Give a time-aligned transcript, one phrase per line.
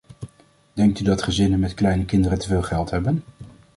[0.73, 3.23] Denkt u dat gezinnen met kleine kinderen te veel geld hebben?